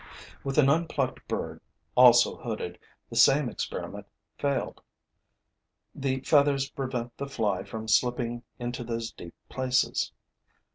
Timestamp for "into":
8.57-8.83